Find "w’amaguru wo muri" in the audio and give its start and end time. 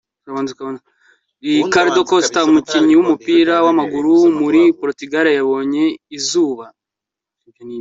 3.65-4.61